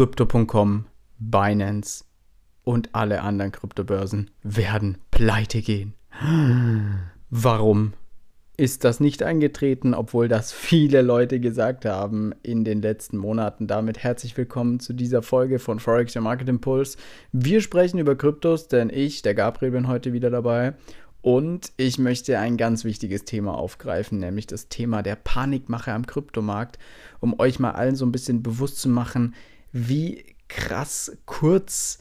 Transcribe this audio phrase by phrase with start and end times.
[0.00, 0.86] Crypto.com,
[1.18, 2.06] Binance
[2.64, 5.92] und alle anderen Kryptobörsen werden pleite gehen.
[7.28, 7.92] Warum
[8.56, 13.66] ist das nicht eingetreten, obwohl das viele Leute gesagt haben in den letzten Monaten?
[13.66, 16.96] Damit herzlich willkommen zu dieser Folge von Forex der Market Impulse.
[17.32, 20.72] Wir sprechen über Kryptos, denn ich, der Gabriel, bin heute wieder dabei.
[21.20, 26.78] Und ich möchte ein ganz wichtiges Thema aufgreifen, nämlich das Thema der Panikmache am Kryptomarkt,
[27.20, 29.34] um euch mal allen so ein bisschen bewusst zu machen,
[29.72, 31.98] wie krass kurz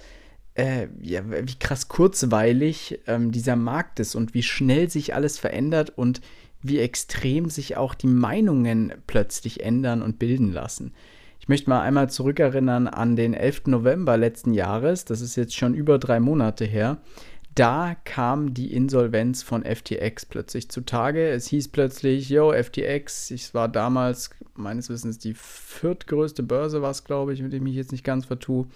[0.56, 5.94] äh, ja, wie krass kurzweilig ähm, dieser Markt ist und wie schnell sich alles verändert
[5.96, 6.22] und
[6.62, 10.94] wie extrem sich auch die Meinungen plötzlich ändern und bilden lassen.
[11.40, 13.68] Ich möchte mal einmal zurückerinnern an den 11.
[13.68, 16.98] November letzten Jahres, das ist jetzt schon über drei Monate her.
[17.60, 21.28] Da kam die Insolvenz von FTX plötzlich zutage.
[21.28, 27.34] Es hieß plötzlich, yo, FTX, es war damals meines Wissens die viertgrößte Börse, was glaube
[27.34, 28.68] ich, mit dem ich mich jetzt nicht ganz vertue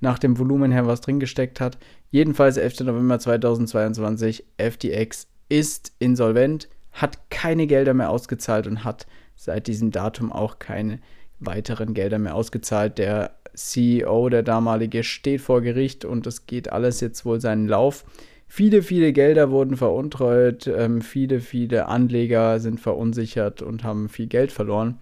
[0.00, 1.76] nach dem Volumen her was drin gesteckt hat.
[2.10, 2.80] Jedenfalls 11.
[2.80, 10.32] November 2022, FTX ist insolvent, hat keine Gelder mehr ausgezahlt und hat seit diesem Datum
[10.32, 10.98] auch keine
[11.40, 12.96] weiteren Gelder mehr ausgezahlt.
[12.96, 18.04] Der CEO, der damalige, steht vor Gericht und es geht alles jetzt wohl seinen Lauf.
[18.46, 24.52] Viele, viele Gelder wurden veruntreut, ähm, viele, viele Anleger sind verunsichert und haben viel Geld
[24.52, 24.98] verloren.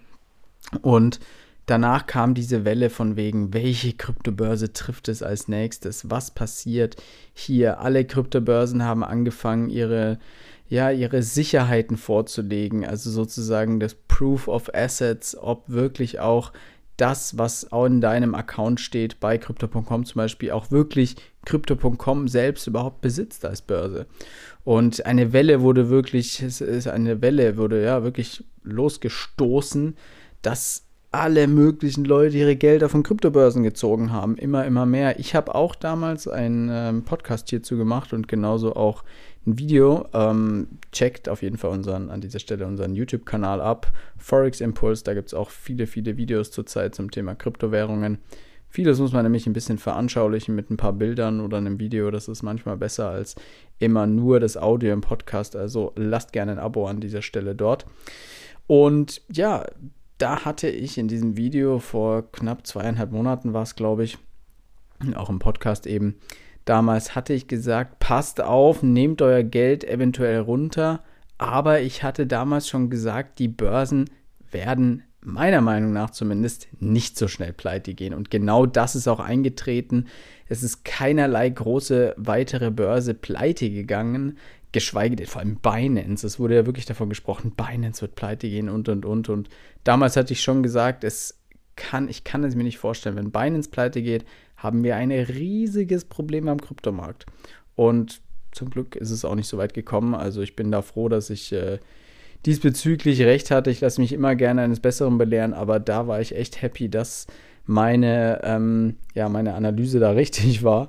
[0.80, 1.20] Und
[1.66, 6.10] Danach kam diese Welle von wegen, welche Kryptobörse trifft es als nächstes?
[6.10, 6.96] Was passiert
[7.34, 7.80] hier?
[7.80, 10.18] Alle Kryptobörsen haben angefangen, ihre,
[10.68, 16.52] ja, ihre Sicherheiten vorzulegen, also sozusagen das Proof of Assets, ob wirklich auch
[16.96, 23.00] das, was in deinem Account steht, bei Crypto.com zum Beispiel, auch wirklich Crypto.com selbst überhaupt
[23.00, 24.06] besitzt als Börse.
[24.64, 29.96] Und eine Welle wurde wirklich, es ist eine Welle wurde ja wirklich losgestoßen,
[30.42, 34.36] dass alle möglichen Leute ihre Gelder von Kryptobörsen gezogen haben.
[34.36, 35.20] Immer, immer mehr.
[35.20, 39.04] Ich habe auch damals einen ähm, Podcast hierzu gemacht und genauso auch
[39.46, 40.06] ein Video.
[40.14, 43.92] Ähm, checkt auf jeden Fall unseren, an dieser Stelle unseren YouTube-Kanal ab.
[44.16, 48.18] Forex Impulse, da gibt es auch viele, viele Videos zurzeit zum Thema Kryptowährungen.
[48.70, 52.10] Vieles muss man nämlich ein bisschen veranschaulichen mit ein paar Bildern oder einem Video.
[52.10, 53.36] Das ist manchmal besser als
[53.78, 55.56] immer nur das Audio im Podcast.
[55.56, 57.84] Also lasst gerne ein Abo an dieser Stelle dort.
[58.66, 59.66] Und ja,
[60.22, 64.18] da hatte ich in diesem Video vor knapp zweieinhalb Monaten war es, glaube ich,
[65.16, 66.14] auch im Podcast eben,
[66.64, 71.02] damals hatte ich gesagt, passt auf, nehmt euer Geld eventuell runter,
[71.38, 74.10] aber ich hatte damals schon gesagt, die Börsen
[74.48, 78.14] werden meiner Meinung nach zumindest nicht so schnell pleite gehen.
[78.14, 80.06] Und genau das ist auch eingetreten.
[80.48, 84.38] Es ist keinerlei große weitere Börse pleite gegangen
[84.72, 88.68] geschweige denn, vor allem Binance, es wurde ja wirklich davon gesprochen, Binance wird pleite gehen
[88.68, 89.28] und und und.
[89.28, 89.48] Und
[89.84, 91.38] damals hatte ich schon gesagt, es
[91.76, 94.24] kann, ich kann es mir nicht vorstellen, wenn Binance pleite geht,
[94.56, 97.26] haben wir ein riesiges Problem am Kryptomarkt.
[97.74, 98.20] Und
[98.52, 100.14] zum Glück ist es auch nicht so weit gekommen.
[100.14, 101.78] Also ich bin da froh, dass ich äh,
[102.46, 103.70] diesbezüglich recht hatte.
[103.70, 107.26] Ich lasse mich immer gerne eines Besseren belehren, aber da war ich echt happy, dass
[107.64, 110.88] meine, ähm, ja, meine Analyse da richtig war.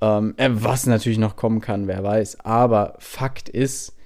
[0.00, 2.40] Ähm, äh, was natürlich noch kommen kann, wer weiß.
[2.40, 3.96] Aber Fakt ist,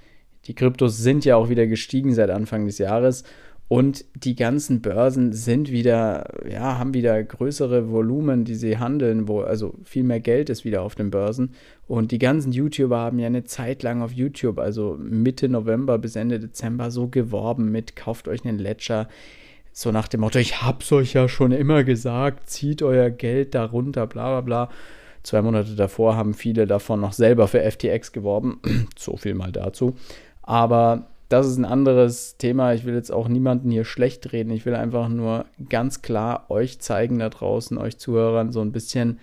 [0.46, 3.24] die Kryptos sind ja auch wieder gestiegen seit Anfang des Jahres
[3.72, 9.42] und die ganzen Börsen sind wieder, ja, haben wieder größere Volumen, die sie handeln, wo
[9.42, 11.52] also viel mehr Geld ist wieder auf den Börsen.
[11.86, 16.16] Und die ganzen YouTuber haben ja eine Zeit lang auf YouTube, also Mitte November bis
[16.16, 19.06] Ende Dezember, so geworben mit, kauft euch einen Ledger.
[19.70, 24.08] So nach dem Motto, ich hab's euch ja schon immer gesagt, zieht euer Geld darunter,
[24.08, 24.70] bla bla bla.
[25.22, 28.60] Zwei Monate davor haben viele davon noch selber für FTX geworben.
[28.96, 29.96] so viel mal dazu.
[30.42, 32.74] Aber das ist ein anderes Thema.
[32.74, 34.50] Ich will jetzt auch niemanden hier schlecht reden.
[34.50, 39.20] Ich will einfach nur ganz klar euch zeigen da draußen, euch Zuhörern, so ein bisschen,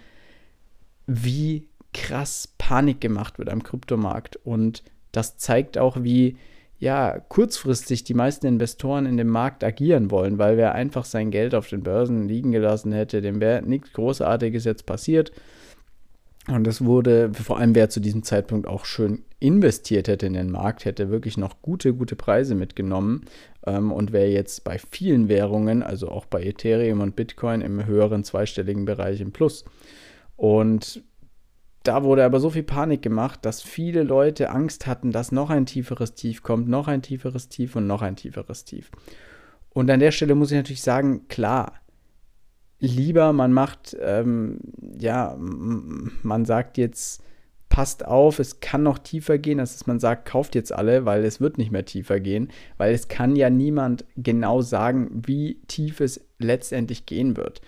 [1.05, 4.37] wie krass Panik gemacht wird am Kryptomarkt.
[4.37, 6.37] Und das zeigt auch, wie
[6.79, 11.55] ja, kurzfristig die meisten Investoren in dem Markt agieren wollen, weil wer einfach sein Geld
[11.55, 15.31] auf den Börsen liegen gelassen hätte, dem wäre nichts Großartiges jetzt passiert.
[16.47, 20.49] Und das wurde, vor allem wer zu diesem Zeitpunkt auch schön investiert hätte in den
[20.49, 23.25] Markt, hätte wirklich noch gute, gute Preise mitgenommen.
[23.65, 28.23] Ähm, und wer jetzt bei vielen Währungen, also auch bei Ethereum und Bitcoin im höheren
[28.23, 29.65] zweistelligen Bereich im Plus.
[30.37, 31.03] Und
[31.83, 35.65] da wurde aber so viel Panik gemacht, dass viele Leute Angst hatten, dass noch ein
[35.65, 38.89] tieferes Tief kommt, noch ein tieferes Tief und noch ein tieferes Tief.
[39.69, 41.73] Und an der Stelle muss ich natürlich sagen, klar,
[42.79, 44.59] lieber, man macht, ähm,
[44.99, 47.23] ja, man sagt jetzt,
[47.69, 51.23] passt auf, es kann noch tiefer gehen, als dass man sagt, kauft jetzt alle, weil
[51.25, 55.99] es wird nicht mehr tiefer gehen, weil es kann ja niemand genau sagen, wie tief
[55.99, 57.61] es letztendlich gehen wird.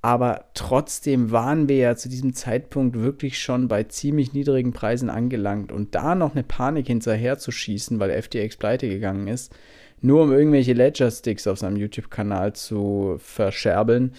[0.00, 5.72] Aber trotzdem waren wir ja zu diesem Zeitpunkt wirklich schon bei ziemlich niedrigen Preisen angelangt.
[5.72, 9.52] Und da noch eine Panik hinterher zu schießen, weil FTX pleite gegangen ist,
[10.00, 14.12] nur um irgendwelche Ledger-Sticks auf seinem YouTube-Kanal zu verscherbeln,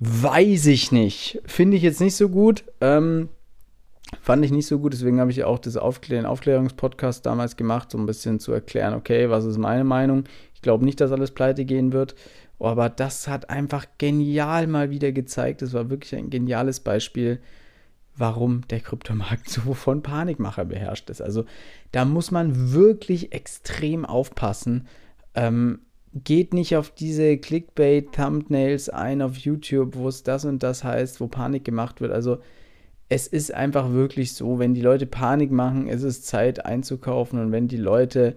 [0.00, 1.40] weiß ich nicht.
[1.46, 2.64] Finde ich jetzt nicht so gut.
[2.80, 3.28] Ähm,
[4.20, 7.98] fand ich nicht so gut, deswegen habe ich auch das Aufklär Aufklärungspodcast damals gemacht, so
[7.98, 10.24] ein bisschen zu erklären, okay, was ist meine Meinung?
[10.54, 12.14] Ich glaube nicht, dass alles pleite gehen wird.
[12.58, 15.62] Aber das hat einfach genial mal wieder gezeigt.
[15.62, 17.40] Es war wirklich ein geniales Beispiel,
[18.16, 21.22] warum der Kryptomarkt so von Panikmacher beherrscht ist.
[21.22, 21.44] Also
[21.92, 24.86] da muss man wirklich extrem aufpassen.
[25.34, 25.80] Ähm,
[26.14, 31.26] geht nicht auf diese Clickbait-Thumbnails ein auf YouTube, wo es das und das heißt, wo
[31.26, 32.12] Panik gemacht wird.
[32.12, 32.38] Also
[33.08, 37.52] es ist einfach wirklich so, wenn die Leute Panik machen, ist es Zeit einzukaufen und
[37.52, 38.34] wenn die Leute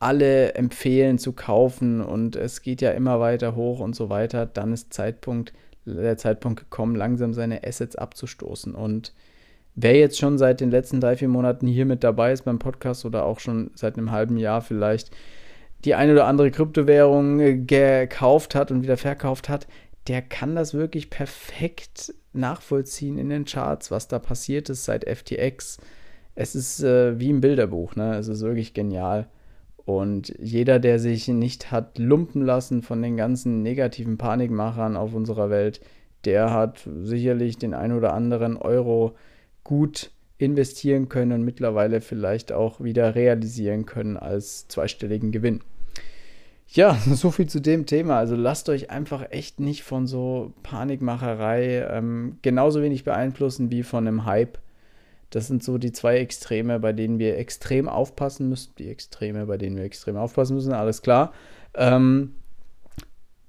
[0.00, 4.72] alle empfehlen zu kaufen und es geht ja immer weiter hoch und so weiter, dann
[4.72, 5.52] ist Zeitpunkt,
[5.84, 8.74] der Zeitpunkt gekommen, langsam seine Assets abzustoßen.
[8.74, 9.12] Und
[9.74, 13.04] wer jetzt schon seit den letzten drei, vier Monaten hier mit dabei ist beim Podcast
[13.04, 15.10] oder auch schon seit einem halben Jahr vielleicht
[15.84, 19.66] die eine oder andere Kryptowährung gekauft hat und wieder verkauft hat,
[20.08, 25.78] der kann das wirklich perfekt nachvollziehen in den Charts, was da passiert ist seit FTX.
[26.34, 28.16] Es ist äh, wie ein Bilderbuch, ne?
[28.16, 29.28] Es ist wirklich genial.
[29.84, 35.50] Und jeder, der sich nicht hat lumpen lassen von den ganzen negativen Panikmachern auf unserer
[35.50, 35.80] Welt,
[36.24, 39.16] der hat sicherlich den ein oder anderen Euro
[39.64, 45.60] gut investieren können und mittlerweile vielleicht auch wieder realisieren können als zweistelligen Gewinn.
[46.68, 48.18] Ja, so viel zu dem Thema.
[48.18, 54.06] Also lasst euch einfach echt nicht von so Panikmacherei ähm, genauso wenig beeinflussen wie von
[54.06, 54.58] einem Hype
[55.30, 58.72] das sind so die zwei Extreme, bei denen wir extrem aufpassen müssen.
[58.78, 61.32] Die Extreme, bei denen wir extrem aufpassen müssen, alles klar.
[61.74, 62.34] Ähm,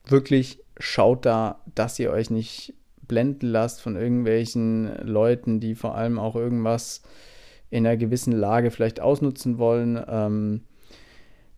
[0.05, 2.75] wirklich schaut da, dass ihr euch nicht
[3.07, 7.01] blenden lasst von irgendwelchen Leuten, die vor allem auch irgendwas
[7.71, 10.01] in einer gewissen Lage vielleicht ausnutzen wollen.
[10.07, 10.61] Ähm,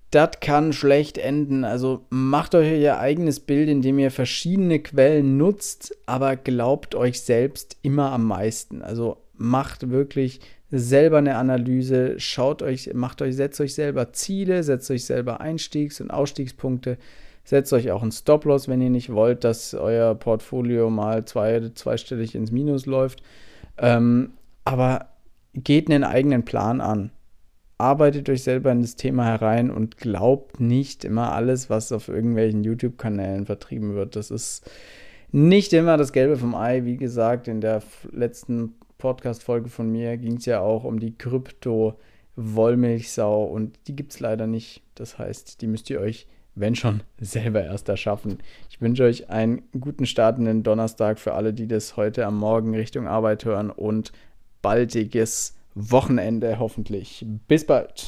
[0.09, 1.65] das kann schlecht enden.
[1.65, 7.77] Also macht euch euer eigenes Bild, indem ihr verschiedene Quellen nutzt, aber glaubt euch selbst
[7.81, 8.81] immer am meisten.
[8.81, 10.39] Also macht wirklich
[10.71, 16.01] selber eine Analyse, schaut euch, macht euch, setzt euch selber Ziele, setzt euch selber Einstiegs-
[16.01, 16.97] und Ausstiegspunkte,
[17.43, 22.33] setzt euch auch einen Stop-Loss, wenn ihr nicht wollt, dass euer Portfolio mal zwei, zweistellig
[22.33, 23.21] ins Minus läuft.
[23.77, 24.31] Ähm,
[24.63, 25.09] aber
[25.53, 27.11] geht einen eigenen Plan an.
[27.77, 32.63] Arbeitet euch selber in das Thema herein und glaubt nicht immer alles, was auf irgendwelchen
[32.63, 34.15] YouTube-Kanälen vertrieben wird.
[34.15, 34.69] Das ist
[35.31, 36.85] nicht immer das Gelbe vom Ei.
[36.85, 37.81] Wie gesagt, in der
[38.11, 44.21] letzten Podcast-Folge von mir ging es ja auch um die Krypto-Wollmilchsau und die gibt es
[44.21, 44.81] leider nicht.
[44.95, 48.37] Das heißt, die müsst ihr euch, wenn schon, selber erst erschaffen.
[48.69, 52.37] Ich wünsche euch einen guten Start in den Donnerstag für alle, die das heute am
[52.37, 54.13] Morgen Richtung Arbeit hören und
[54.61, 57.25] baldiges Wochenende hoffentlich.
[57.49, 58.05] Bis bald.